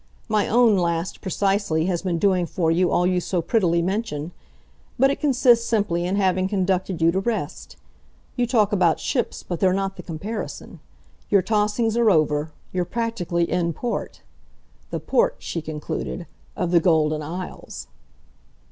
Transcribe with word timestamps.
My 0.27 0.47
own 0.47 0.77
last, 0.79 1.21
precisely, 1.21 1.85
has 1.85 2.01
been 2.01 2.17
doing 2.17 2.47
for 2.47 2.71
you 2.71 2.89
all 2.89 3.05
you 3.05 3.19
so 3.21 3.39
prettily 3.39 3.83
mention. 3.83 4.31
But 4.97 5.11
it 5.11 5.19
consists 5.19 5.67
simply 5.67 6.07
in 6.07 6.15
having 6.15 6.47
conducted 6.47 7.03
you 7.03 7.11
to 7.11 7.19
rest. 7.19 7.75
You 8.35 8.47
talk 8.47 8.73
about 8.73 8.99
ships, 8.99 9.43
but 9.43 9.59
they're 9.59 9.71
not 9.75 9.97
the 9.97 10.01
comparison. 10.01 10.79
Your 11.29 11.43
tossings 11.43 11.95
are 11.97 12.09
over 12.09 12.51
you're 12.73 12.83
practically 12.83 13.43
IN 13.43 13.73
port. 13.73 14.23
The 14.89 14.99
port," 14.99 15.35
she 15.37 15.61
concluded, 15.61 16.25
"of 16.55 16.71
the 16.71 16.79
Golden 16.79 17.21
Isles." 17.21 17.87